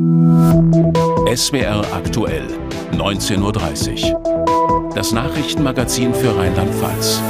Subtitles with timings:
[0.00, 2.46] SWR aktuell,
[2.92, 4.92] 19.30 Uhr.
[4.94, 7.20] Das Nachrichtenmagazin für Rheinland-Pfalz.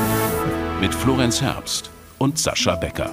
[0.81, 3.11] Mit Florenz Herbst und Sascha Becker.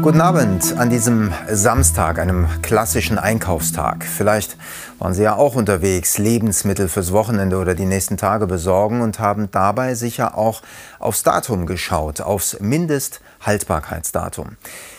[0.00, 4.06] Guten Abend an diesem Samstag, einem klassischen Einkaufstag.
[4.06, 4.56] Vielleicht
[4.98, 9.50] waren Sie ja auch unterwegs, Lebensmittel fürs Wochenende oder die nächsten Tage besorgen und haben
[9.50, 10.62] dabei sicher auch
[10.98, 14.56] aufs Datum geschaut, aufs Mindesthaltbarkeitsdatum.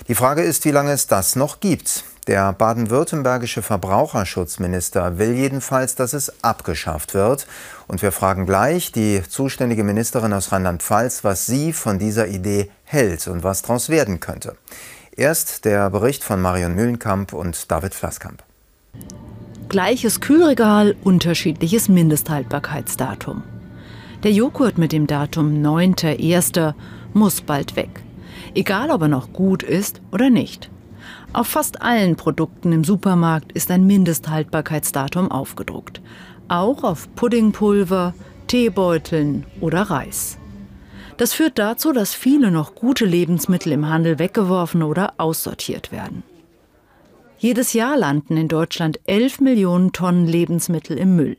[0.08, 2.04] Die Frage ist, wie lange es das noch gibt.
[2.28, 7.48] Der baden-württembergische Verbraucherschutzminister will jedenfalls, dass es abgeschafft wird.
[7.88, 13.30] Und wir fragen gleich die zuständige Ministerin aus Rheinland-Pfalz, was sie von dieser Idee hält
[13.30, 14.58] und was daraus werden könnte.
[15.16, 18.44] Erst der Bericht von Marion Mühlenkamp und David Flasskamp.
[19.70, 23.42] Gleiches Kühlregal, unterschiedliches Mindesthaltbarkeitsdatum.
[24.24, 26.74] Der Joghurt mit dem Datum 9.1.
[27.14, 28.04] muss bald weg.
[28.54, 30.70] Egal, ob er noch gut ist oder nicht.
[31.38, 36.02] Auf fast allen Produkten im Supermarkt ist ein Mindesthaltbarkeitsdatum aufgedruckt.
[36.48, 38.16] Auch auf Puddingpulver,
[38.48, 40.40] Teebeuteln oder Reis.
[41.18, 46.24] Das führt dazu, dass viele noch gute Lebensmittel im Handel weggeworfen oder aussortiert werden.
[47.38, 51.38] Jedes Jahr landen in Deutschland 11 Millionen Tonnen Lebensmittel im Müll.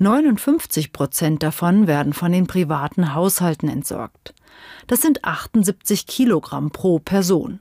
[0.00, 4.34] 59 Prozent davon werden von den privaten Haushalten entsorgt.
[4.88, 7.60] Das sind 78 Kilogramm pro Person.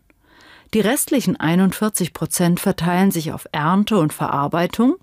[0.73, 4.95] Die restlichen 41 Prozent verteilen sich auf Ernte und Verarbeitung,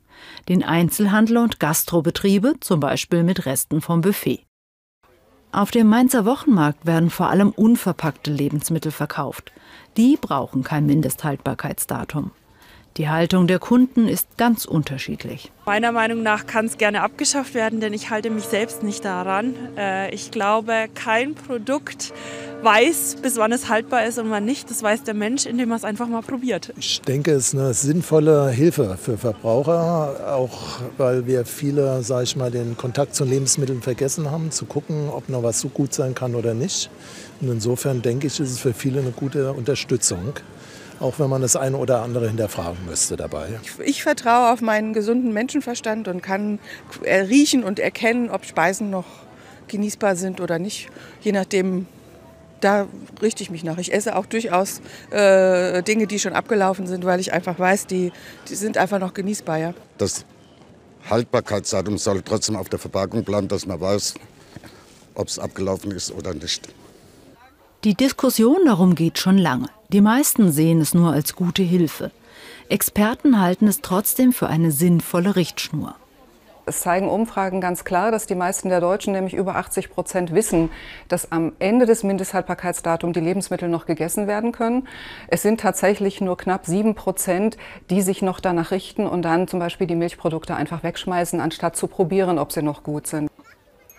[0.49, 4.45] den Einzelhandel und Gastrobetriebe, zum Beispiel mit Resten vom Buffet.
[5.53, 9.53] Auf dem Mainzer Wochenmarkt werden vor allem unverpackte Lebensmittel verkauft.
[9.97, 12.33] Die brauchen kein Mindesthaltbarkeitsdatum.
[12.97, 15.53] Die Haltung der Kunden ist ganz unterschiedlich.
[15.65, 19.55] Meiner Meinung nach kann es gerne abgeschafft werden, denn ich halte mich selbst nicht daran.
[19.77, 22.13] Äh, ich glaube, kein Produkt
[22.63, 24.71] weiß, bis wann es haltbar ist und wann nicht.
[24.71, 26.73] Das weiß der Mensch, indem er es einfach mal probiert.
[26.79, 32.37] Ich denke, es ist eine sinnvolle Hilfe für Verbraucher, auch weil wir viele, sage ich
[32.37, 36.17] mal, den Kontakt zu Lebensmitteln vergessen haben, zu gucken, ob noch was so gut sein
[36.17, 36.91] kann oder nicht.
[37.41, 40.35] Und insofern denke ich, ist es für viele eine gute Unterstützung
[41.01, 43.59] auch wenn man das eine oder andere hinterfragen müsste dabei.
[43.63, 46.59] Ich, ich vertraue auf meinen gesunden Menschenverstand und kann
[47.05, 49.07] riechen und erkennen, ob Speisen noch
[49.69, 50.89] genießbar sind oder nicht,
[51.23, 51.87] je nachdem,
[52.61, 52.87] da
[53.23, 53.79] richte ich mich nach.
[53.79, 58.13] Ich esse auch durchaus äh, Dinge, die schon abgelaufen sind, weil ich einfach weiß, die,
[58.49, 59.59] die sind einfach noch genießbar.
[59.59, 59.75] Ja.
[59.97, 60.27] Das
[61.09, 64.15] Haltbarkeitsdatum soll trotzdem auf der Verpackung bleiben, dass man weiß,
[65.15, 66.69] ob es abgelaufen ist oder nicht.
[67.83, 69.69] Die Diskussion darum geht schon lange.
[69.89, 72.11] Die meisten sehen es nur als gute Hilfe.
[72.69, 75.95] Experten halten es trotzdem für eine sinnvolle Richtschnur.
[76.67, 80.71] Es zeigen Umfragen ganz klar, dass die meisten der Deutschen, nämlich über 80 Prozent, wissen,
[81.09, 84.87] dass am Ende des Mindesthaltbarkeitsdatums die Lebensmittel noch gegessen werden können.
[85.29, 87.57] Es sind tatsächlich nur knapp sieben Prozent,
[87.89, 91.87] die sich noch danach richten und dann zum Beispiel die Milchprodukte einfach wegschmeißen, anstatt zu
[91.87, 93.31] probieren, ob sie noch gut sind.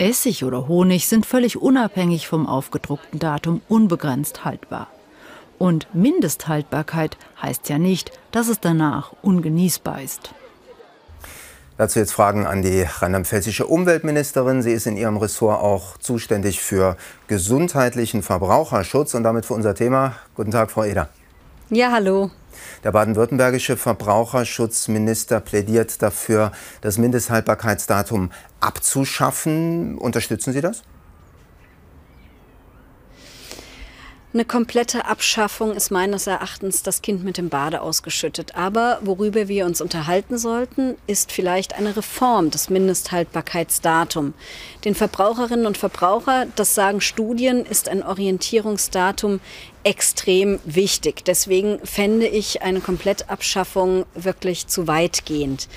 [0.02, 4.88] Essig oder Honig sind völlig unabhängig vom aufgedruckten Datum unbegrenzt haltbar.
[5.60, 10.34] Und Mindesthaltbarkeit heißt ja nicht, dass es danach ungenießbar ist.
[11.78, 14.64] Dazu jetzt Fragen an die rheinland-pfälzische Umweltministerin.
[14.64, 16.98] Sie ist in ihrem Ressort auch zuständig für
[17.28, 20.16] gesundheitlichen Verbraucherschutz und damit für unser Thema.
[20.36, 21.10] Guten Tag, Frau Eder.
[21.70, 22.32] Ja, hallo.
[22.84, 26.52] Der baden-württembergische Verbraucherschutzminister plädiert dafür,
[26.82, 29.98] das Mindesthaltbarkeitsdatum abzuschaffen.
[29.98, 30.84] Unterstützen Sie das?
[34.34, 38.56] Eine komplette Abschaffung ist meines Erachtens das Kind mit dem Bade ausgeschüttet.
[38.56, 44.34] Aber worüber wir uns unterhalten sollten, ist vielleicht eine Reform des Mindesthaltbarkeitsdatums.
[44.86, 49.42] Den Verbraucherinnen und Verbrauchern, das sagen Studien, ist ein Orientierungsdatum
[49.84, 51.24] extrem wichtig.
[51.26, 55.68] Deswegen fände ich eine Komplettabschaffung wirklich zu weitgehend.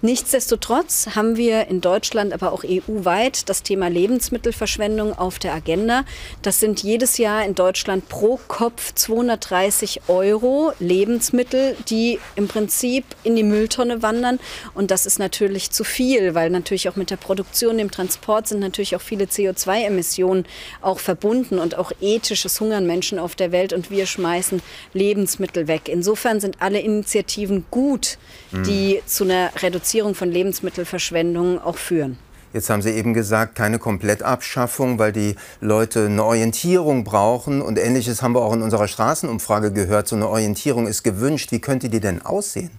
[0.00, 6.04] Nichtsdestotrotz haben wir in Deutschland, aber auch EU-weit das Thema Lebensmittelverschwendung auf der Agenda.
[6.42, 13.34] Das sind jedes Jahr in Deutschland pro Kopf 230 Euro Lebensmittel, die im Prinzip in
[13.34, 14.38] die Mülltonne wandern.
[14.72, 18.60] Und das ist natürlich zu viel, weil natürlich auch mit der Produktion, dem Transport sind
[18.60, 20.46] natürlich auch viele CO2-Emissionen
[20.80, 24.62] auch verbunden und auch ethisches Hungern Menschen auf der Welt und wir schmeißen
[24.92, 25.88] Lebensmittel weg.
[25.88, 28.16] Insofern sind alle Initiativen gut,
[28.52, 29.06] die mhm.
[29.08, 32.18] zu einer Reduzierung Reduzierung von Lebensmittelverschwendung auch führen.
[32.52, 37.62] Jetzt haben Sie eben gesagt, keine Komplettabschaffung, weil die Leute eine Orientierung brauchen.
[37.62, 40.06] Und ähnliches haben wir auch in unserer Straßenumfrage gehört.
[40.08, 41.52] So eine Orientierung ist gewünscht.
[41.52, 42.70] Wie könnte die denn aussehen?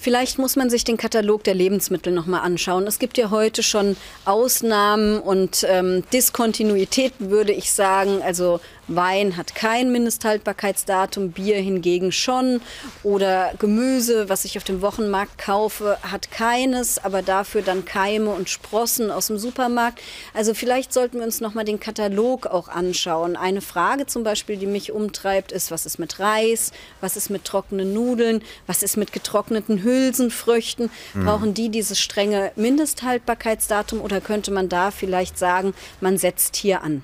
[0.00, 2.86] Vielleicht muss man sich den Katalog der Lebensmittel noch mal anschauen.
[2.86, 8.22] Es gibt ja heute schon Ausnahmen und ähm, Diskontinuitäten, würde ich sagen.
[8.22, 12.60] Also Wein hat kein Mindesthaltbarkeitsdatum, Bier hingegen schon.
[13.02, 18.48] Oder Gemüse, was ich auf dem Wochenmarkt kaufe, hat keines, aber dafür dann Keime und
[18.48, 20.00] Sprossen aus dem Supermarkt.
[20.34, 23.36] Also vielleicht sollten wir uns noch mal den Katalog auch anschauen.
[23.36, 27.44] Eine Frage zum Beispiel, die mich umtreibt, ist, was ist mit Reis, was ist mit
[27.44, 30.90] trockenen Nudeln, was ist mit getrockneten Hülsenfrüchten?
[31.14, 31.24] Mhm.
[31.24, 37.02] Brauchen die dieses strenge Mindesthaltbarkeitsdatum oder könnte man da vielleicht sagen, man setzt hier an?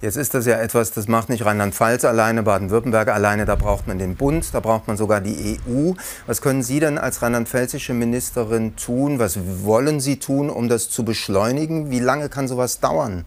[0.00, 3.98] Jetzt ist das ja etwas, das macht nicht Rheinland-Pfalz alleine, Baden-Württemberg alleine, da braucht man
[3.98, 5.92] den Bund, da braucht man sogar die EU.
[6.26, 9.18] Was können Sie denn als rheinland-pfälzische Ministerin tun?
[9.18, 11.90] Was wollen Sie tun, um das zu beschleunigen?
[11.90, 13.24] Wie lange kann sowas dauern?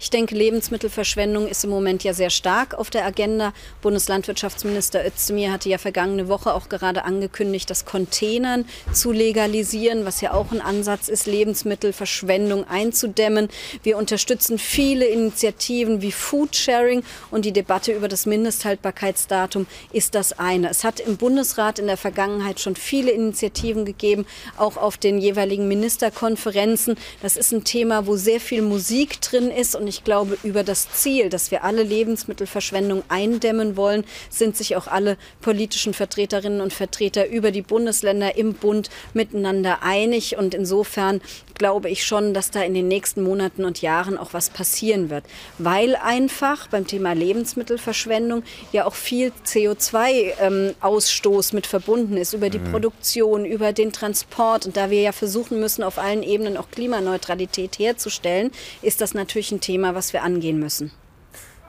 [0.00, 3.52] Ich denke, Lebensmittelverschwendung ist im Moment ja sehr stark auf der Agenda.
[3.82, 10.32] Bundeslandwirtschaftsminister Özdemir hatte ja vergangene Woche auch gerade angekündigt, das Containern zu legalisieren, was ja
[10.32, 13.48] auch ein Ansatz ist, Lebensmittelverschwendung einzudämmen.
[13.82, 20.70] Wir unterstützen viele Initiativen wie Foodsharing und die Debatte über das Mindesthaltbarkeitsdatum ist das eine.
[20.70, 24.26] Es hat im Bundesrat in der Vergangenheit schon viele Initiativen gegeben,
[24.56, 26.96] auch auf den jeweiligen Ministerkonferenzen.
[27.22, 30.90] Das ist ein Thema, wo sehr viel Musik drin ist und ich glaube, über das
[30.90, 37.28] Ziel, dass wir alle Lebensmittelverschwendung eindämmen wollen, sind sich auch alle politischen Vertreterinnen und Vertreter
[37.28, 40.36] über die Bundesländer im Bund miteinander einig.
[40.36, 41.20] Und insofern
[41.54, 45.24] glaube ich schon, dass da in den nächsten Monaten und Jahren auch was passieren wird.
[45.58, 48.42] Weil einfach beim Thema Lebensmittelverschwendung
[48.72, 52.70] ja auch viel CO2-Ausstoß ähm, mit verbunden ist, über die mhm.
[52.70, 54.66] Produktion, über den Transport.
[54.66, 58.50] Und da wir ja versuchen müssen, auf allen Ebenen auch Klimaneutralität herzustellen,
[58.82, 60.92] ist das natürlich ein Thema, was wir angehen müssen.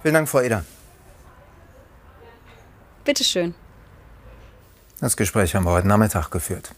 [0.01, 0.65] Vielen Dank, Frau Eder.
[3.03, 3.53] Bitte schön.
[4.99, 6.71] Das Gespräch haben wir heute Nachmittag geführt.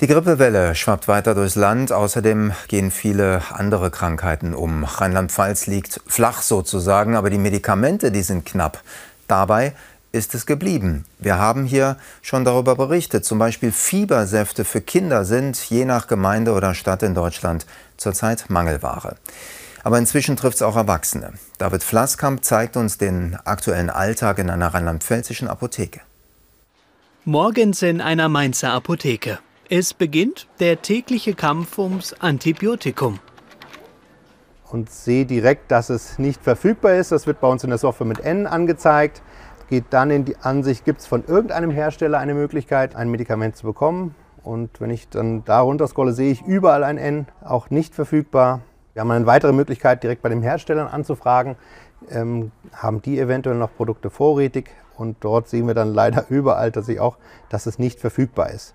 [0.00, 1.92] Die Grippewelle schwappt weiter durchs Land.
[1.92, 4.84] Außerdem gehen viele andere Krankheiten um.
[4.84, 8.82] Rheinland-Pfalz liegt flach sozusagen, aber die Medikamente, die sind knapp.
[9.28, 9.74] Dabei
[10.10, 11.04] ist es geblieben.
[11.18, 13.26] Wir haben hier schon darüber berichtet.
[13.26, 17.66] Zum Beispiel Fiebersäfte für Kinder sind je nach Gemeinde oder Stadt in Deutschland
[17.98, 19.16] zurzeit Mangelware.
[19.84, 21.34] Aber inzwischen trifft es auch Erwachsene.
[21.58, 26.00] David Flasskamp zeigt uns den aktuellen Alltag in einer rheinland-pfälzischen Apotheke.
[27.26, 29.40] Morgens in einer Mainzer Apotheke.
[29.72, 33.20] Es beginnt der tägliche Kampf ums Antibiotikum.
[34.68, 37.12] Und sehe direkt, dass es nicht verfügbar ist.
[37.12, 39.22] Das wird bei uns in der Software mit N angezeigt.
[39.68, 43.64] Geht dann in die Ansicht, gibt es von irgendeinem Hersteller eine Möglichkeit, ein Medikament zu
[43.64, 44.16] bekommen.
[44.42, 48.62] Und wenn ich dann da runter scrolle, sehe ich überall ein N, auch nicht verfügbar.
[48.94, 51.54] Wir haben eine weitere Möglichkeit, direkt bei den Herstellern anzufragen.
[52.10, 54.68] Ähm, haben die eventuell noch Produkte vorrätig?
[54.96, 57.18] Und dort sehen wir dann leider überall dass, auch,
[57.50, 58.74] dass es nicht verfügbar ist.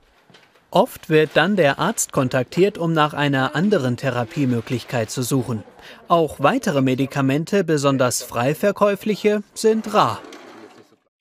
[0.72, 5.64] Oft wird dann der Arzt kontaktiert, um nach einer anderen Therapiemöglichkeit zu suchen.
[6.08, 10.20] Auch weitere Medikamente, besonders frei verkäufliche, sind rar.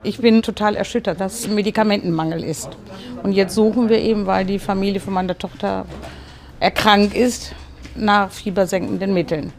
[0.02, 2.68] Ich bin total erschüttert, dass es Medikamentenmangel ist.
[3.22, 5.86] Und jetzt suchen wir eben, weil die Familie von meiner Tochter
[6.60, 7.54] erkrankt ist,
[7.94, 9.52] nach fiebersenkenden Mitteln.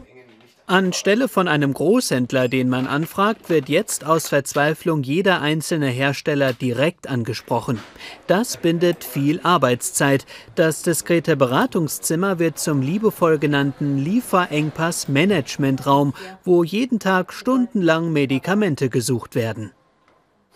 [0.68, 7.08] Anstelle von einem Großhändler, den man anfragt, wird jetzt aus Verzweiflung jeder einzelne Hersteller direkt
[7.08, 7.80] angesprochen.
[8.26, 10.26] Das bindet viel Arbeitszeit.
[10.54, 16.14] Das diskrete Beratungszimmer wird zum liebevoll genannten Lieferengpass-Managementraum,
[16.44, 19.72] wo jeden Tag stundenlang Medikamente gesucht werden.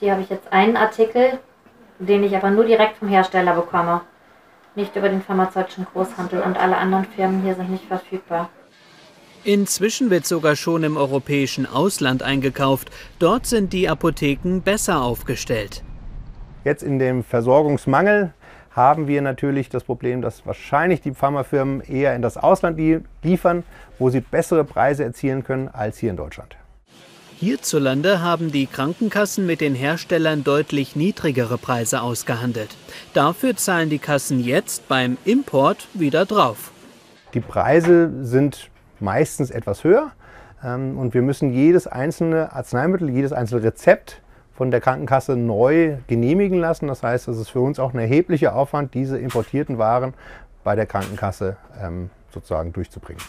[0.01, 1.39] Hier habe ich jetzt einen Artikel,
[1.99, 4.03] den ich aber nur direkt vom Hersteller bekomme
[4.75, 8.49] nicht über den pharmazeutischen Großhandel und alle anderen Firmen hier sind nicht verfügbar.
[9.45, 12.91] Inzwischen wird sogar schon im europäischen Ausland eingekauft.
[13.19, 15.83] Dort sind die Apotheken besser aufgestellt.
[16.65, 18.35] Jetzt in dem Versorgungsmangel
[18.71, 22.79] haben wir natürlich das Problem, dass wahrscheinlich die Pharmafirmen eher in das Ausland
[23.23, 23.65] liefern,
[23.99, 26.57] wo sie bessere Preise erzielen können als hier in Deutschland.
[27.39, 32.77] Hierzulande haben die Krankenkassen mit den Herstellern deutlich niedrigere Preise ausgehandelt.
[33.15, 36.71] Dafür zahlen die Kassen jetzt beim Import wieder drauf.
[37.33, 38.70] Die Preise sind
[39.01, 40.13] meistens etwas höher
[40.65, 44.21] ähm, und wir müssen jedes einzelne Arzneimittel, jedes einzelne Rezept
[44.55, 46.87] von der Krankenkasse neu genehmigen lassen.
[46.87, 50.15] Das heißt, es ist für uns auch ein erheblicher Aufwand, diese importierten Waren
[50.65, 53.23] bei der Krankenkasse ähm, sozusagen durchzubringen.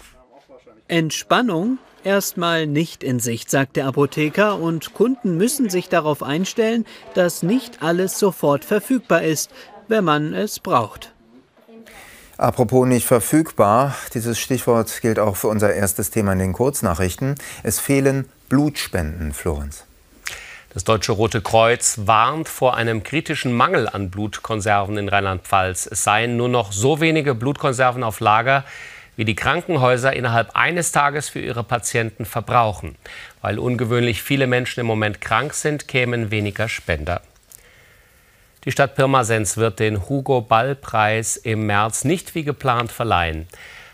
[0.88, 7.44] Entspannung erstmal nicht in Sicht, sagt der Apotheker, und Kunden müssen sich darauf einstellen, dass
[7.44, 9.52] nicht alles sofort verfügbar ist,
[9.88, 11.14] wenn man es braucht.
[12.38, 17.36] Apropos nicht verfügbar, dieses Stichwort gilt auch für unser erstes Thema in den Kurznachrichten.
[17.64, 19.86] Es fehlen Blutspenden, Florenz.
[20.74, 25.86] Das Deutsche Rote Kreuz warnt vor einem kritischen Mangel an Blutkonserven in Rheinland-Pfalz.
[25.92, 28.64] Es seien nur noch so wenige Blutkonserven auf Lager,
[29.18, 32.96] wie die Krankenhäuser innerhalb eines Tages für ihre Patienten verbrauchen.
[33.42, 37.22] Weil ungewöhnlich viele Menschen im Moment krank sind, kämen weniger Spender.
[38.64, 43.48] Die Stadt Pirmasens wird den Hugo-Ball-Preis im März nicht wie geplant verleihen.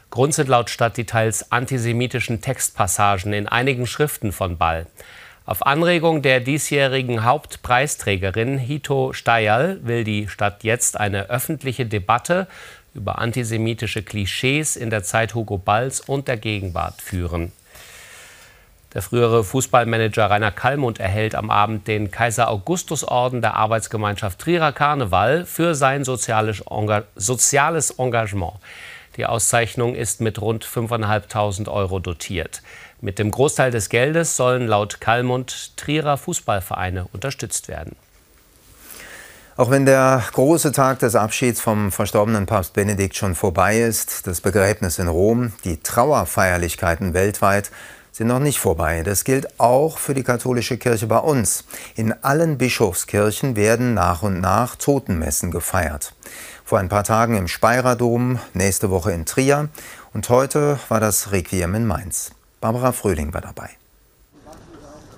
[0.09, 4.85] Grund sind laut Stadt die teils antisemitischen Textpassagen in einigen Schriften von Ball.
[5.45, 12.47] Auf Anregung der diesjährigen Hauptpreisträgerin Hito Steyerl will die Stadt jetzt eine öffentliche Debatte
[12.93, 17.53] über antisemitische Klischees in der Zeit Hugo Balls und der Gegenwart führen.
[18.93, 24.71] Der frühere Fußballmanager Rainer Kallmund erhält am Abend den Kaiser Augustus Orden der Arbeitsgemeinschaft Trierer
[24.71, 26.61] Karneval für sein soziales,
[27.97, 28.53] Engagement.
[29.17, 32.61] Die Auszeichnung ist mit rund 5.500 Euro dotiert.
[33.01, 37.95] Mit dem Großteil des Geldes sollen laut Kallmund Trierer Fußballvereine unterstützt werden.
[39.57, 44.39] Auch wenn der große Tag des Abschieds vom verstorbenen Papst Benedikt schon vorbei ist, das
[44.39, 47.71] Begräbnis in Rom, die Trauerfeierlichkeiten weltweit
[48.17, 49.03] sind noch nicht vorbei.
[49.03, 51.65] Das gilt auch für die katholische Kirche bei uns.
[51.95, 56.15] In allen Bischofskirchen werden nach und nach Totenmessen gefeiert.
[56.65, 59.69] Vor ein paar Tagen im Speyerer Dom, nächste Woche in Trier
[60.13, 62.31] und heute war das Requiem in Mainz.
[62.59, 63.69] Barbara Fröhling war dabei.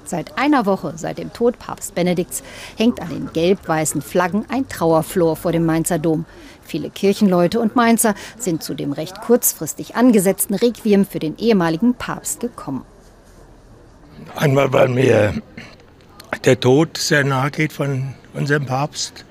[0.03, 2.43] Seit einer Woche, seit dem Tod Papst Benedikts,
[2.75, 6.25] hängt an den gelb-weißen Flaggen ein Trauerflor vor dem Mainzer Dom.
[6.69, 12.41] Viele Kirchenleute und Mainzer sind zu dem recht kurzfristig angesetzten Requiem für den ehemaligen Papst
[12.41, 12.85] gekommen.
[14.35, 15.33] Einmal, weil mir
[16.45, 19.25] der Tod sehr nahe geht von unserem Papst.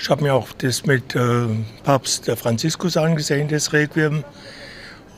[0.00, 1.46] Ich habe mir auch das mit äh,
[1.84, 4.24] Papst Franziskus angesehen, das Requiem.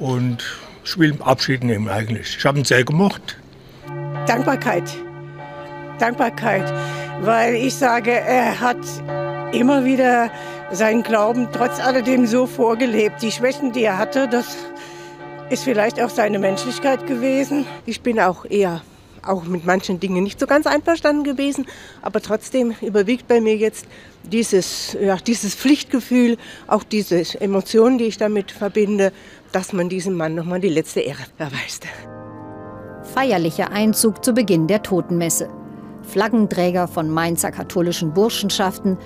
[0.01, 0.45] Und
[0.85, 2.37] ich will Abschied nehmen eigentlich.
[2.37, 3.39] Ich habe ihn sehr gemocht.
[4.27, 4.91] Dankbarkeit.
[6.01, 6.73] Dankbarkeit,
[7.23, 8.79] weil ich sage, er hat
[9.55, 10.31] immer wieder
[10.73, 13.23] seinen Glauben trotz alledem so vorgelebt.
[13.23, 14.57] Die Schwächen, die er hatte, das
[15.51, 17.67] ist vielleicht auch seine Menschlichkeit gewesen.
[17.87, 18.83] Ich bin auch eher
[19.27, 21.67] auch mit manchen Dingen nicht so ganz einverstanden gewesen,
[22.03, 23.87] aber trotzdem überwiegt bei mir jetzt
[24.25, 29.13] dieses, ja, dieses Pflichtgefühl, auch diese Emotionen, die ich damit verbinde,
[29.53, 31.87] dass man diesem Mann nochmal die letzte Ehre erweist.
[33.15, 35.49] Feierlicher Einzug zu Beginn der Totenmesse.
[36.03, 38.99] Flaggenträger von Mainzer katholischen Burschenschaften,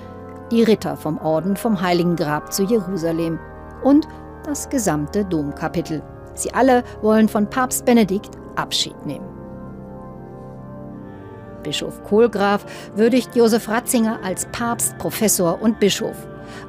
[0.50, 3.38] die Ritter vom Orden vom Heiligen Grab zu Jerusalem
[3.82, 4.08] und
[4.44, 6.02] das gesamte Domkapitel.
[6.34, 9.26] Sie alle wollen von Papst Benedikt Abschied nehmen.
[11.62, 12.64] Bischof Kohlgraf
[12.94, 16.16] würdigt Josef Ratzinger als Papst, Professor und Bischof.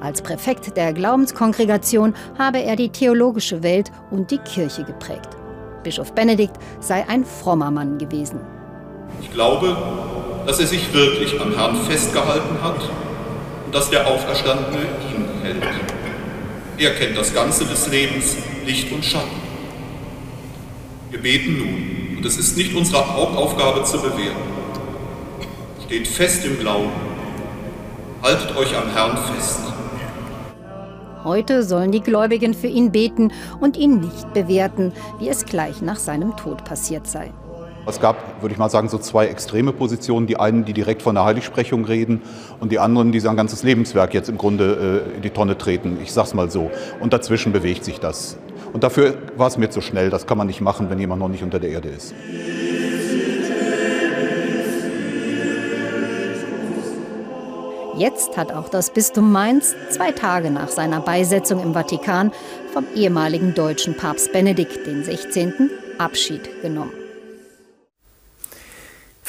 [0.02, 5.30] Als Präfekt der Glaubenskongregation habe er die theologische Welt und die Kirche geprägt.
[5.84, 8.42] Bischof Benedikt sei ein frommer Mann gewesen.
[9.22, 9.78] Ich glaube,
[10.46, 12.82] dass er sich wirklich am Herrn festgehalten hat
[13.72, 15.64] dass der Auferstandene ihn hält.
[16.78, 19.50] Er kennt das Ganze des Lebens, Licht und Schatten.
[21.12, 24.50] Wir beten nun, und es ist nicht unsere Hauptaufgabe zu bewerten.
[25.86, 26.92] Steht fest im Glauben,
[28.22, 29.60] haltet euch am Herrn fest.
[31.24, 35.98] Heute sollen die Gläubigen für ihn beten und ihn nicht bewerten, wie es gleich nach
[35.98, 37.34] seinem Tod passiert sei.
[37.90, 40.28] Es gab, würde ich mal sagen, so zwei extreme Positionen.
[40.28, 42.22] Die einen, die direkt von der Heiligsprechung reden
[42.60, 45.98] und die anderen, die sein ganzes Lebenswerk jetzt im Grunde äh, in die Tonne treten.
[46.04, 46.70] Ich sag's mal so.
[47.00, 48.38] Und dazwischen bewegt sich das.
[48.74, 50.12] Und dafür war es mir zu schnell.
[50.12, 52.14] Das kann man nicht machen, wenn jemand noch nicht unter der Erde ist.
[57.98, 62.32] Jetzt hat auch das Bistum Mainz zwei Tage nach seiner Beisetzung im Vatikan
[62.72, 65.52] vom ehemaligen deutschen Papst Benedikt XVI.
[65.98, 67.09] Abschied genommen.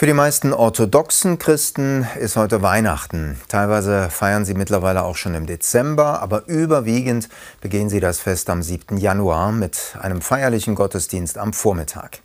[0.01, 3.39] Für die meisten orthodoxen Christen ist heute Weihnachten.
[3.49, 7.29] Teilweise feiern sie mittlerweile auch schon im Dezember, aber überwiegend
[7.61, 8.97] begehen sie das Fest am 7.
[8.97, 12.21] Januar mit einem feierlichen Gottesdienst am Vormittag.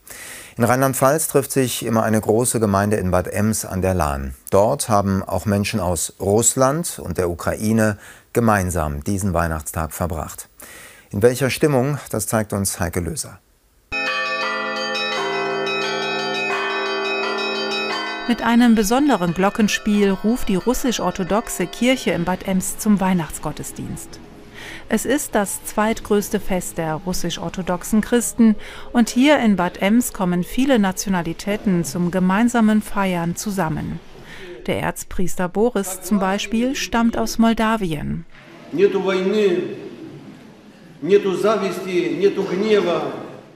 [0.56, 4.36] In Rheinland-Pfalz trifft sich immer eine große Gemeinde in Bad Ems an der Lahn.
[4.52, 7.98] Dort haben auch Menschen aus Russland und der Ukraine
[8.32, 10.48] gemeinsam diesen Weihnachtstag verbracht.
[11.10, 13.40] In welcher Stimmung, das zeigt uns Heike Löser.
[18.28, 24.20] Mit einem besonderen Glockenspiel ruft die russisch-orthodoxe Kirche in Bad Ems zum Weihnachtsgottesdienst.
[24.90, 28.56] Es ist das zweitgrößte Fest der russisch-orthodoxen Christen
[28.92, 34.00] und hier in Bad Ems kommen viele Nationalitäten zum gemeinsamen Feiern zusammen.
[34.66, 38.26] Der Erzpriester Boris zum Beispiel stammt aus Moldawien.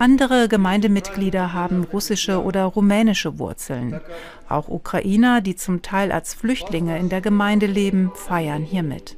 [0.01, 3.99] Andere Gemeindemitglieder haben russische oder rumänische Wurzeln.
[4.47, 9.17] Auch Ukrainer, die zum Teil als Flüchtlinge in der Gemeinde leben, feiern hier mit.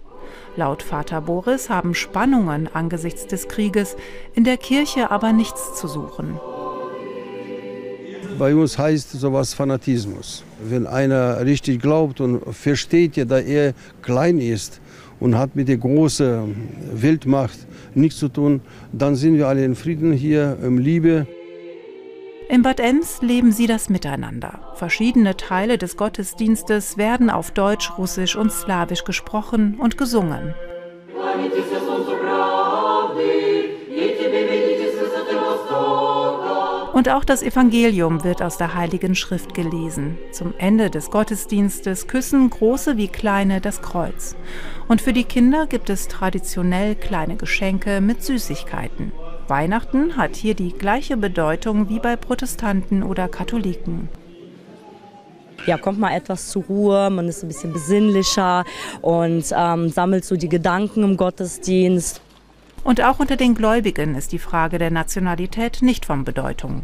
[0.55, 3.95] Laut Vater Boris haben Spannungen angesichts des Krieges
[4.33, 6.39] in der Kirche aber nichts zu suchen.
[8.39, 10.43] Bei uns heißt sowas Fanatismus.
[10.63, 14.81] Wenn einer richtig glaubt und versteht ja, da er klein ist
[15.19, 16.55] und hat mit der großen
[16.93, 21.27] Weltmacht nichts zu tun, dann sind wir alle in Frieden hier, in Liebe.
[22.50, 24.74] In Bad Ems leben sie das Miteinander.
[24.75, 30.53] Verschiedene Teile des Gottesdienstes werden auf Deutsch, Russisch und Slawisch gesprochen und gesungen.
[37.01, 40.20] Und auch das Evangelium wird aus der Heiligen Schrift gelesen.
[40.31, 44.36] Zum Ende des Gottesdienstes küssen große wie kleine das Kreuz.
[44.88, 49.13] Und für die Kinder gibt es traditionell kleine Geschenke mit Süßigkeiten.
[49.48, 54.08] Weihnachten hat hier die gleiche Bedeutung wie bei Protestanten oder Katholiken.
[55.65, 58.63] Ja, kommt mal etwas zur Ruhe, man ist ein bisschen besinnlicher
[59.01, 62.22] und ähm, sammelt so die Gedanken im Gottesdienst.
[62.83, 66.83] Und auch unter den Gläubigen ist die Frage der Nationalität nicht von Bedeutung.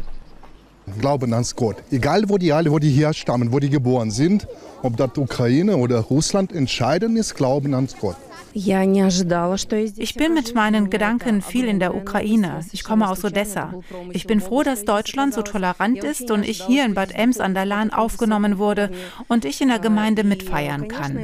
[1.00, 1.76] Glauben an Gott.
[1.90, 4.46] Egal wo die alle, wo die herstammen, wo die geboren sind,
[4.82, 8.16] ob das Ukraine oder Russland, entscheidend ist Glauben an Gott.
[8.54, 12.60] Ich bin mit meinen Gedanken viel in der Ukraine.
[12.72, 13.74] Ich komme aus Odessa.
[14.12, 17.54] Ich bin froh, dass Deutschland so tolerant ist und ich hier in Bad Ems an
[17.54, 18.90] der Lahn aufgenommen wurde
[19.28, 21.18] und ich in der Gemeinde mitfeiern kann.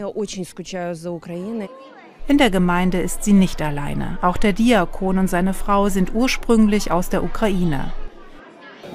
[2.26, 4.16] In der Gemeinde ist sie nicht alleine.
[4.22, 7.92] Auch der Diakon und seine Frau sind ursprünglich aus der Ukraine.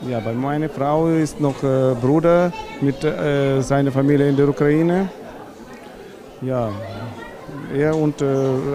[0.10, 5.10] Ja, bei meiner Frau ist noch äh, Bruder mit äh, seiner Familie in der Ukraine.
[6.42, 6.70] Ja,
[7.76, 8.26] er und äh,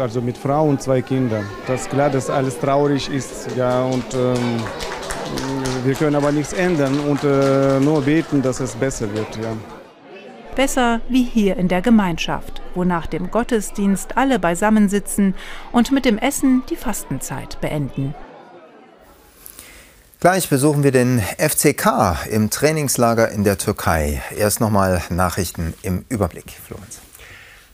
[0.01, 1.45] also mit Frau und zwei Kindern.
[1.67, 4.61] Das ist klar, dass alles traurig ist, ja und ähm,
[5.85, 9.84] wir können aber nichts ändern und äh, nur beten, dass es besser wird, ja.
[10.57, 15.35] Besser wie hier in der Gemeinschaft, wo nach dem Gottesdienst alle beisammensitzen
[15.73, 18.15] und mit dem Essen die Fastenzeit beenden.
[20.21, 24.23] Gleich besuchen wir den FCK im Trainingslager in der Türkei.
[24.37, 27.01] Erst nochmal Nachrichten im Überblick, Florenz.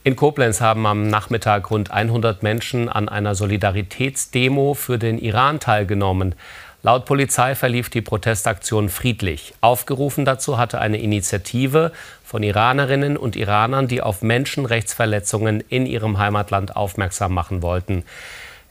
[0.02, 6.34] In Koblenz haben am Nachmittag rund 100 Menschen an einer Solidaritätsdemo für den Iran teilgenommen.
[6.82, 9.52] Laut Polizei verlief die Protestaktion friedlich.
[9.60, 11.92] Aufgerufen dazu hatte eine Initiative
[12.24, 18.04] von Iranerinnen und Iranern, die auf Menschenrechtsverletzungen in ihrem Heimatland aufmerksam machen wollten.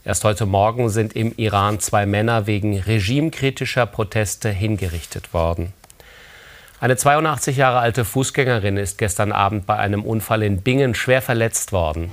[0.04, 5.74] Erst heute Morgen sind im Iran zwei Männer wegen regimekritischer Proteste hingerichtet worden.
[6.80, 11.74] Eine 82 Jahre alte Fußgängerin ist gestern Abend bei einem Unfall in Bingen schwer verletzt
[11.74, 12.10] worden.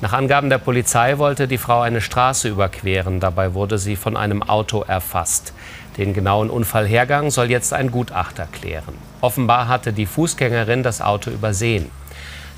[0.00, 3.20] Nach Angaben der Polizei wollte die Frau eine Straße überqueren.
[3.20, 5.52] Dabei wurde sie von einem Auto erfasst.
[5.96, 8.94] Den genauen Unfallhergang soll jetzt ein Gutachter klären.
[9.20, 11.90] Offenbar hatte die Fußgängerin das Auto übersehen.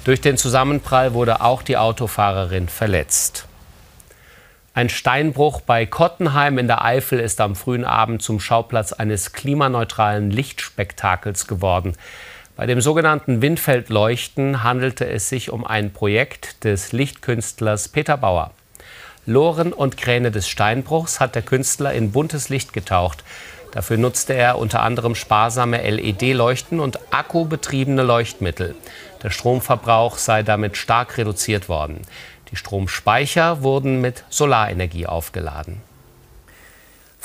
[0.05, 3.46] Durch den Zusammenprall wurde auch die Autofahrerin verletzt.
[4.72, 10.31] Ein Steinbruch bei Kottenheim in der Eifel ist am frühen Abend zum Schauplatz eines klimaneutralen
[10.31, 11.94] Lichtspektakels geworden.
[12.56, 18.50] Bei dem sogenannten Windfeldleuchten handelte es sich um ein Projekt des Lichtkünstlers Peter Bauer.
[19.26, 23.24] Loren und Kräne des Steinbruchs hat der Künstler in buntes Licht getaucht.
[23.72, 28.74] Dafür nutzte er unter anderem sparsame LED-Leuchten und akkubetriebene Leuchtmittel.
[29.22, 32.00] Der Stromverbrauch sei damit stark reduziert worden.
[32.50, 35.82] Die Stromspeicher wurden mit Solarenergie aufgeladen.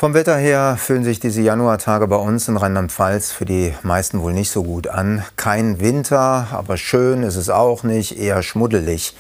[0.02, 4.34] Vom Wetter her fühlen sich diese Januartage bei uns in Rheinland-Pfalz für die meisten wohl
[4.34, 5.24] nicht so gut an.
[5.36, 9.16] Kein Winter, aber schön ist es auch nicht, eher schmuddelig.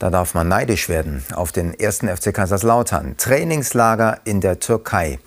[0.00, 3.16] Da darf man neidisch werden auf den ersten FC Kaiserslautern.
[3.16, 5.20] Trainingslager in der Türkei.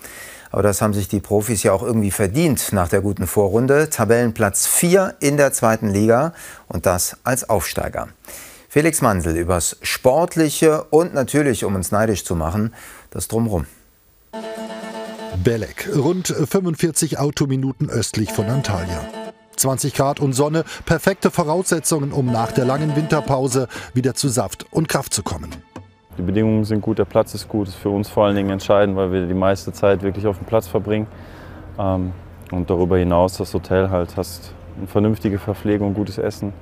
[0.50, 3.88] Aber das haben sich die Profis ja auch irgendwie verdient nach der guten Vorrunde.
[3.88, 6.34] Tabellenplatz 4 in der zweiten Liga
[6.68, 8.08] und das als Aufsteiger.
[8.68, 12.74] Felix Mansel übers Sportliche und natürlich, um uns neidisch zu machen,
[13.08, 13.64] das Drumrum.
[15.42, 19.00] Belek, rund 45 Autominuten östlich von Antalya.
[19.56, 24.88] 20 Grad und Sonne, perfekte Voraussetzungen, um nach der langen Winterpause wieder zu Saft und
[24.88, 25.50] Kraft zu kommen.
[26.18, 28.96] Die Bedingungen sind gut, der Platz ist gut, ist für uns vor allen Dingen entscheidend,
[28.96, 31.06] weil wir die meiste Zeit wirklich auf dem Platz verbringen.
[31.78, 32.12] Ähm,
[32.50, 36.52] und darüber hinaus das Hotel halt, hast eine vernünftige Verpflegung, gutes Essen.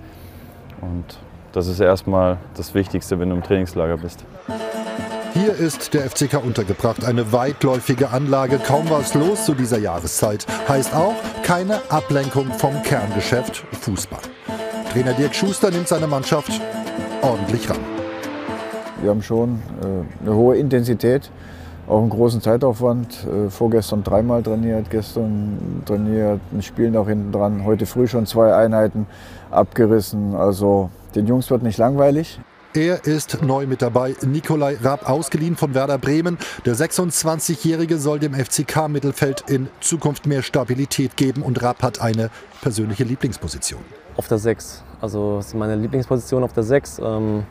[0.80, 1.18] Und
[1.50, 4.24] das ist erstmal das Wichtigste, wenn du im Trainingslager bist.
[5.40, 7.04] Hier ist der FCK untergebracht.
[7.04, 10.44] Eine weitläufige Anlage, kaum was los zu dieser Jahreszeit.
[10.68, 14.18] Heißt auch keine Ablenkung vom Kerngeschäft Fußball.
[14.92, 16.60] Trainer Dirk Schuster nimmt seine Mannschaft
[17.22, 17.78] ordentlich ran.
[19.00, 21.30] Wir haben schon äh, eine hohe Intensität,
[21.86, 23.24] auch einen großen Zeitaufwand.
[23.24, 27.64] Äh, vorgestern dreimal trainiert, gestern trainiert, ein Spiel noch hinten dran.
[27.64, 29.06] Heute früh schon zwei Einheiten
[29.52, 30.34] abgerissen.
[30.34, 32.40] Also den Jungs wird nicht langweilig.
[32.78, 34.14] Er ist neu mit dabei.
[34.24, 36.38] Nikolai Raab, ausgeliehen von Werder Bremen.
[36.64, 41.42] Der 26-Jährige soll dem FCK Mittelfeld in Zukunft mehr Stabilität geben.
[41.42, 42.30] Und Raab hat eine
[42.62, 43.80] persönliche Lieblingsposition.
[44.14, 44.84] Auf der 6.
[45.00, 47.00] Also das ist meine Lieblingsposition auf der 6.
[47.02, 47.42] Ähm,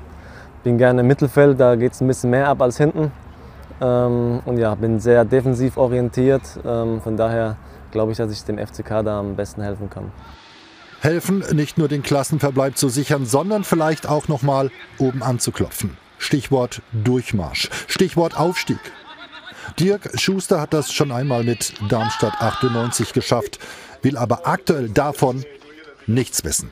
[0.63, 3.11] bin gerne im Mittelfeld, da geht es ein bisschen mehr ab als hinten.
[3.81, 6.43] Ähm, und ja, bin sehr defensiv orientiert.
[6.65, 7.57] Ähm, von daher
[7.91, 10.09] glaube ich, dass ich dem FCK da am besten helfen kann.
[11.01, 15.97] Helfen, nicht nur den Klassenverbleib zu sichern, sondern vielleicht auch noch mal oben anzuklopfen.
[16.17, 18.79] Stichwort Durchmarsch, Stichwort Aufstieg.
[19.79, 23.59] Dirk Schuster hat das schon einmal mit Darmstadt 98 geschafft,
[24.01, 25.43] will aber aktuell davon
[26.07, 26.71] nichts wissen.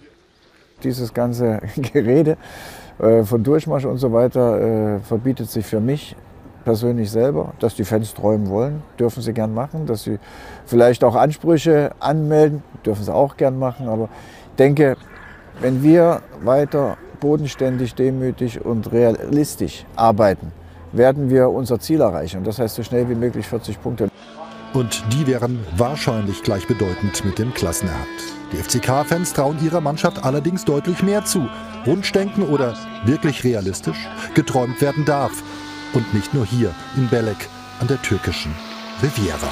[0.83, 2.37] Dieses ganze Gerede
[2.99, 6.15] äh, von Durchmarsch und so weiter äh, verbietet sich für mich
[6.65, 10.19] persönlich selber, dass die Fans träumen wollen, dürfen sie gern machen, dass sie
[10.65, 14.09] vielleicht auch Ansprüche anmelden, dürfen sie auch gern machen, aber
[14.49, 14.97] ich denke,
[15.61, 20.51] wenn wir weiter bodenständig, demütig und realistisch arbeiten,
[20.91, 22.39] werden wir unser Ziel erreichen.
[22.39, 24.09] Und das heißt so schnell wie möglich 40 Punkte.
[24.73, 28.05] Und die wären wahrscheinlich gleichbedeutend mit dem Klassenerhalt.
[28.51, 31.47] Die FCK-Fans trauen ihrer Mannschaft allerdings deutlich mehr zu.
[31.85, 32.75] Wunschdenken oder
[33.05, 34.09] wirklich realistisch?
[34.33, 35.43] Geträumt werden darf.
[35.95, 37.47] Und nicht nur hier in Belek
[37.79, 38.53] an der türkischen
[39.01, 39.49] Riviera.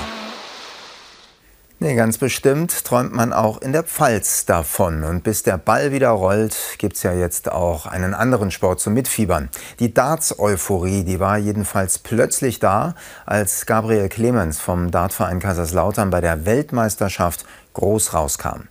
[1.80, 5.06] Nee, ganz bestimmt träumt man auch in der Pfalz davon.
[5.06, 8.94] Und bis der Ball wieder rollt, gibt es ja jetzt auch einen anderen Sport zum
[8.94, 9.50] Mitfiebern.
[9.80, 16.46] Die Darts-Euphorie, die war jedenfalls plötzlich da, als Gabriel Clemens vom Dartverein Kaiserslautern bei der
[16.46, 18.68] Weltmeisterschaft groß rauskam.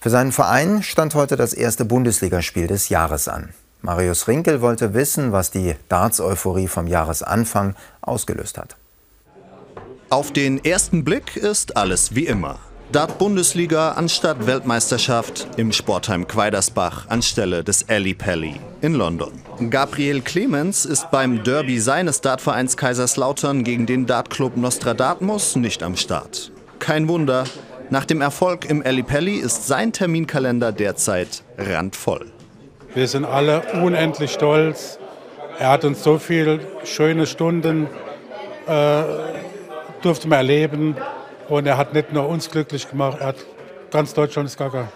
[0.00, 3.50] Für seinen Verein stand heute das erste Bundesligaspiel des Jahres an.
[3.82, 8.76] Marius Rinkel wollte wissen, was die Darts-Euphorie vom Jahresanfang ausgelöst hat.
[10.10, 12.58] Auf den ersten Blick ist alles wie immer.
[12.92, 19.32] Dart-Bundesliga anstatt Weltmeisterschaft im Sportheim Quaidersbach anstelle des Ali Pelli in London.
[19.68, 26.50] Gabriel Clemens ist beim Derby seines Dartvereins Kaiserslautern gegen den Dartclub Nostradamus nicht am Start.
[26.78, 27.44] Kein Wunder,
[27.90, 32.32] nach dem Erfolg im Ali Pelli ist sein Terminkalender derzeit randvoll.
[32.94, 34.98] Wir sind alle unendlich stolz.
[35.58, 37.88] Er hat uns so viele schöne Stunden
[38.66, 39.02] äh,
[40.02, 40.96] durfte man erleben.
[41.48, 43.36] Und er hat nicht nur uns glücklich gemacht, er hat
[43.90, 44.88] ganz Deutschland das Gaga.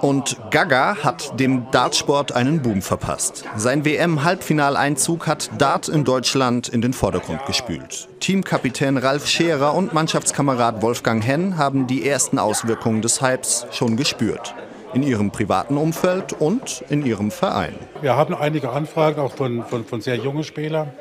[0.00, 3.44] Und Gaga hat dem Dartsport einen Boom verpasst.
[3.56, 8.08] Sein WM-Halbfinaleinzug hat Dart in Deutschland in den Vordergrund gespült.
[8.20, 14.54] Teamkapitän Ralf Scherer und Mannschaftskamerad Wolfgang Henn haben die ersten Auswirkungen des Hypes schon gespürt
[14.94, 17.74] in ihrem privaten Umfeld und in ihrem Verein.
[18.00, 20.92] Wir haben einige Anfragen auch von, von, von sehr jungen Spielern.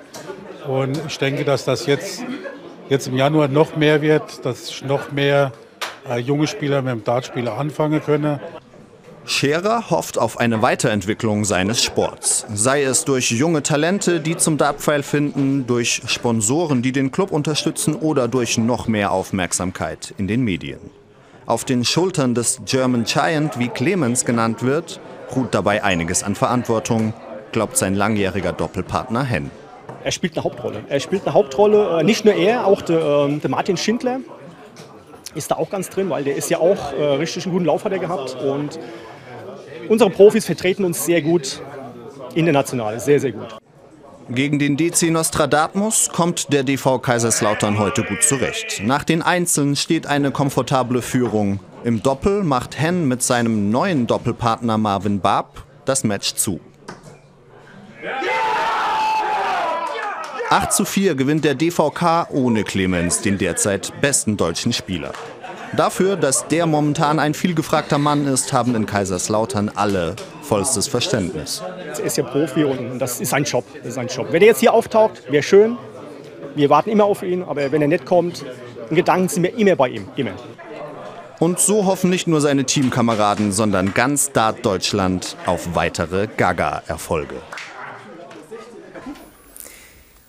[0.67, 2.23] Und ich denke, dass das jetzt,
[2.89, 5.51] jetzt im Januar noch mehr wird, dass noch mehr
[6.09, 8.39] äh, junge Spieler mit dem Dartspieler anfangen können.
[9.25, 12.45] Scherer hofft auf eine Weiterentwicklung seines Sports.
[12.53, 17.95] Sei es durch junge Talente, die zum Dartpfeil finden, durch Sponsoren, die den Club unterstützen
[17.95, 20.79] oder durch noch mehr Aufmerksamkeit in den Medien.
[21.45, 25.01] Auf den Schultern des German Giant, wie Clemens genannt wird,
[25.35, 27.13] ruht dabei einiges an Verantwortung,
[27.51, 29.51] glaubt sein langjähriger Doppelpartner Henn.
[30.05, 30.83] Er spielt eine Hauptrolle.
[30.87, 34.19] Er spielt eine Hauptrolle, äh, nicht nur er, auch der, ähm, der Martin Schindler
[35.35, 37.83] ist da auch ganz drin, weil der ist ja auch äh, richtig einen guten Lauf
[37.83, 38.35] hat er gehabt.
[38.35, 38.79] Und
[39.89, 41.61] unsere Profis vertreten uns sehr gut
[42.35, 43.57] international, sehr, sehr gut.
[44.29, 48.81] Gegen den DC Nostradamus kommt der DV Kaiserslautern heute gut zurecht.
[48.83, 51.59] Nach den Einzeln steht eine komfortable Führung.
[51.83, 56.61] Im Doppel macht Henn mit seinem neuen Doppelpartner Marvin Barb das Match zu.
[60.49, 65.11] 8 zu 4 gewinnt der DVK ohne Clemens, den derzeit besten deutschen Spieler.
[65.75, 70.15] Dafür, dass der momentan ein vielgefragter Mann ist, haben in Kaiserslautern alle
[70.53, 71.63] vollstes Verständnis.
[71.97, 73.65] Er ist ja Profi und das ist sein Job.
[73.79, 74.27] Das ist sein Job.
[74.29, 75.77] Wenn er jetzt hier auftaucht, wäre schön.
[76.53, 78.45] Wir warten immer auf ihn, aber wenn er nicht kommt,
[78.91, 80.07] in Gedanken sind wir immer bei ihm.
[80.15, 80.33] Immer.
[81.39, 87.35] Und so hoffen nicht nur seine Teamkameraden, sondern ganz Dart Deutschland auf weitere Gaga-Erfolge.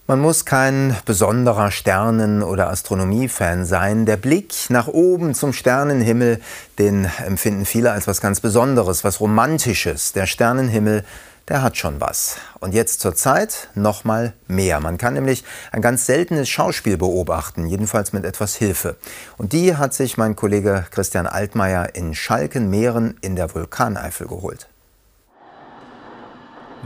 [0.06, 4.04] Man muss kein besonderer Sternen- oder Astronomiefan sein.
[4.04, 6.42] Der Blick nach oben zum Sternenhimmel,
[6.78, 10.12] den empfinden viele als was ganz Besonderes, was Romantisches.
[10.12, 11.06] Der Sternenhimmel,
[11.48, 12.36] der hat schon was.
[12.60, 14.78] Und jetzt zur Zeit noch mal mehr.
[14.78, 18.96] Man kann nämlich ein ganz seltenes Schauspiel beobachten, jedenfalls mit etwas Hilfe.
[19.38, 24.68] Und die hat sich mein Kollege Christian Altmaier in Schalkenmeeren in der Vulkaneifel geholt.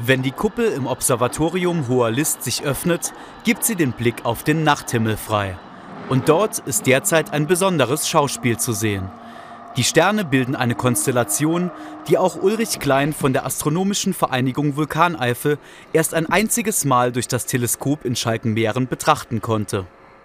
[0.01, 4.63] Wenn die Kuppel im Observatorium Hoher List sich öffnet, gibt sie den Blick auf den
[4.63, 5.59] Nachthimmel frei.
[6.09, 9.11] Und dort ist derzeit ein besonderes Schauspiel zu sehen.
[9.77, 11.73] Die Sterne bilden eine Konstellation,
[12.07, 15.59] die auch Ulrich Klein von der Astronomischen Vereinigung Vulkaneifel
[15.93, 19.85] erst ein einziges Mal durch das Teleskop in Schalkenmeeren betrachten konnte.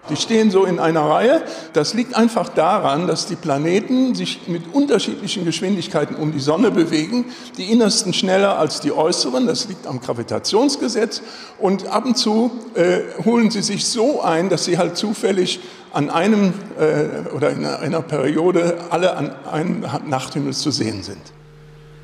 [0.09, 1.43] Die stehen so in einer Reihe.
[1.71, 7.25] Das liegt einfach daran, dass die Planeten sich mit unterschiedlichen Geschwindigkeiten um die Sonne bewegen.
[7.57, 9.47] Die innersten schneller als die äußeren.
[9.47, 11.21] Das liegt am Gravitationsgesetz.
[11.57, 15.61] Und ab und zu äh, holen sie sich so ein, dass sie halt zufällig
[15.93, 21.21] an einem äh, oder in einer Periode alle an einem Nachthimmel zu sehen sind.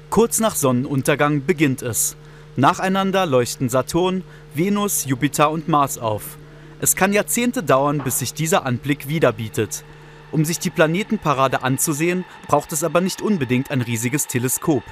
[0.10, 2.16] Kurz nach Sonnenuntergang beginnt es.
[2.56, 6.38] Nacheinander leuchten Saturn, Venus, Jupiter und Mars auf.
[6.82, 9.84] Es kann Jahrzehnte dauern, bis sich dieser Anblick wiederbietet.
[10.32, 14.84] Um sich die Planetenparade anzusehen, braucht es aber nicht unbedingt ein riesiges Teleskop.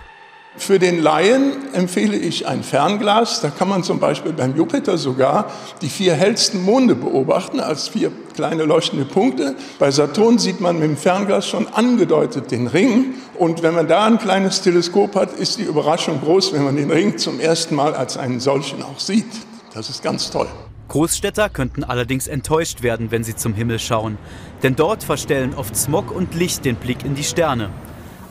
[0.57, 3.39] Für den Laien empfehle ich ein Fernglas.
[3.41, 8.11] Da kann man zum Beispiel beim Jupiter sogar die vier hellsten Monde beobachten als vier
[8.33, 9.55] kleine leuchtende Punkte.
[9.79, 13.13] Bei Saturn sieht man mit dem Fernglas schon angedeutet den Ring.
[13.35, 16.91] Und wenn man da ein kleines Teleskop hat, ist die Überraschung groß, wenn man den
[16.91, 19.27] Ring zum ersten Mal als einen solchen auch sieht.
[19.73, 20.47] Das ist ganz toll.
[20.87, 24.17] Großstädter könnten allerdings enttäuscht werden, wenn sie zum Himmel schauen.
[24.63, 27.69] Denn dort verstellen oft Smog und Licht den Blick in die Sterne.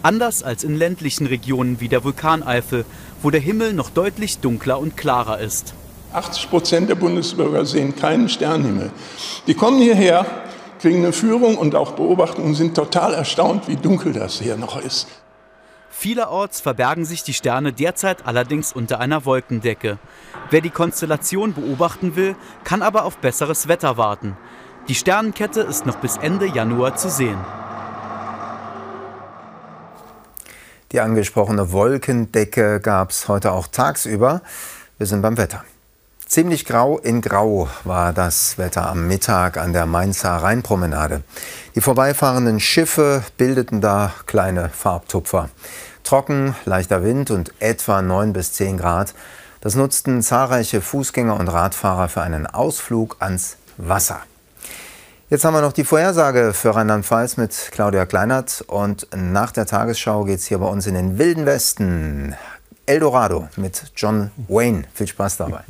[0.03, 2.85] Anders als in ländlichen Regionen wie der Vulkaneifel,
[3.23, 5.75] wo der Himmel noch deutlich dunkler und klarer ist.
[6.13, 8.91] 80 Prozent der Bundesbürger sehen keinen Sternenhimmel.
[9.47, 10.25] Die kommen hierher,
[10.81, 14.81] kriegen eine Führung und auch beobachten und sind total erstaunt, wie dunkel das hier noch
[14.81, 15.09] ist.
[15.99, 19.97] Vielerorts verbergen sich die Sterne derzeit allerdings unter einer Wolkendecke.
[20.51, 24.37] Wer die Konstellation beobachten will, kann aber auf besseres Wetter warten.
[24.89, 27.39] Die Sternenkette ist noch bis Ende Januar zu sehen.
[30.93, 34.43] Die angesprochene Wolkendecke gab es heute auch tagsüber.
[34.99, 35.65] Wir sind beim Wetter.
[36.27, 41.23] Ziemlich grau in grau war das Wetter am Mittag an der Mainzer Rheinpromenade.
[41.77, 45.51] Die vorbeifahrenden Schiffe bildeten da kleine Farbtupfer.
[46.03, 49.15] Trocken, leichter Wind und etwa 9 bis 10 Grad.
[49.61, 54.21] Das nutzten zahlreiche Fußgänger und Radfahrer für einen Ausflug ans Wasser.
[55.31, 58.65] Jetzt haben wir noch die Vorhersage für Rheinland-Pfalz mit Claudia Kleinert.
[58.67, 62.35] Und nach der Tagesschau geht es hier bei uns in den Wilden Westen.
[62.85, 64.85] Eldorado mit John Wayne.
[64.93, 65.63] Viel Spaß dabei.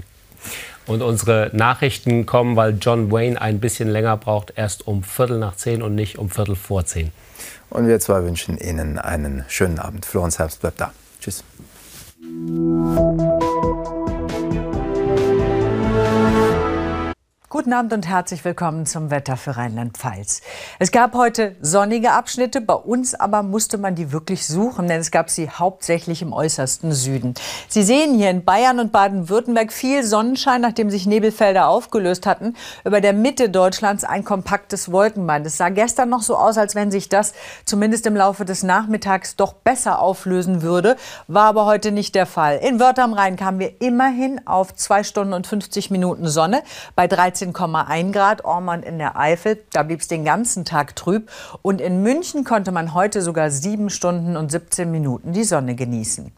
[0.87, 5.57] Und unsere Nachrichten kommen, weil John Wayne ein bisschen länger braucht, erst um Viertel nach
[5.57, 7.11] zehn und nicht um Viertel vor zehn.
[7.71, 10.07] Und wir zwei wünschen Ihnen einen schönen Abend.
[10.07, 10.93] Florenz Herbst bleibt da.
[11.21, 11.43] Tschüss.
[17.49, 20.43] Guten Abend und herzlich willkommen zum Wetter für Rheinland-Pfalz.
[20.81, 25.13] Es gab heute sonnige Abschnitte, bei uns aber musste man die wirklich suchen, denn es
[25.13, 27.35] gab sie hauptsächlich im äußersten Süden.
[27.69, 32.57] Sie sehen hier in Bayern und Baden-Württemberg viel Sonnenschein, nachdem sich Nebelfelder aufgelöst hatten.
[32.85, 35.47] Über der Mitte Deutschlands ein kompaktes Wolkenband.
[35.47, 37.33] Es sah gestern noch so aus, als wenn sich das
[37.65, 40.97] zumindest im Laufe des Nachmittags doch besser auflösen würde,
[41.29, 42.57] war aber heute nicht der Fall.
[42.57, 46.65] In Wörth am Rhein kamen wir immerhin auf zwei Stunden und 50 Minuten Sonne
[46.97, 49.63] bei 13 13,1 Grad, Ormond in der Eifel.
[49.73, 51.31] Da blieb es den ganzen Tag trüb.
[51.63, 56.33] Und in München konnte man heute sogar sieben Stunden und 17 Minuten die Sonne genießen.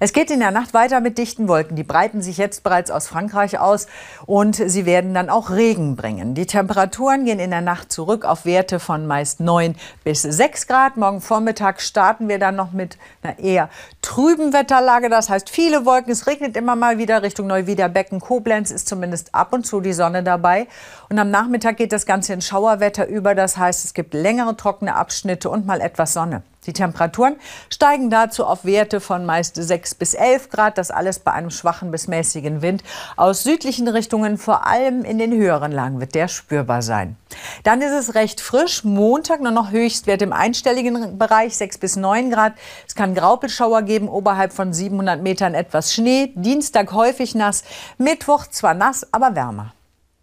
[0.00, 1.76] Es geht in der Nacht weiter mit dichten Wolken.
[1.76, 3.86] Die breiten sich jetzt bereits aus Frankreich aus
[4.26, 6.34] und sie werden dann auch Regen bringen.
[6.34, 9.74] Die Temperaturen gehen in der Nacht zurück auf Werte von meist 9
[10.04, 10.96] bis 6 Grad.
[10.96, 13.70] Morgen Vormittag starten wir dann noch mit einer eher
[14.02, 15.08] trüben Wetterlage.
[15.08, 16.12] Das heißt viele Wolken.
[16.12, 18.20] Es regnet immer mal wieder Richtung Neuwiederbecken.
[18.20, 20.66] Koblenz ist zumindest ab und zu die Sonne dabei.
[21.08, 23.34] Und am Nachmittag geht das Ganze in Schauerwetter über.
[23.34, 26.42] Das heißt, es gibt längere trockene Abschnitte und mal etwas Sonne.
[26.66, 27.36] Die Temperaturen
[27.70, 31.90] steigen dazu auf Werte von meist 6 bis 11 Grad, das alles bei einem schwachen
[31.90, 32.82] bis mäßigen Wind.
[33.16, 37.16] Aus südlichen Richtungen, vor allem in den höheren Lagen, wird der spürbar sein.
[37.64, 38.84] Dann ist es recht frisch.
[38.84, 42.54] Montag nur noch Höchstwert im einstelligen Bereich 6 bis 9 Grad.
[42.86, 46.32] Es kann Graupelschauer geben, oberhalb von 700 Metern etwas Schnee.
[46.34, 47.64] Dienstag häufig nass,
[47.98, 49.75] Mittwoch zwar nass, aber wärmer.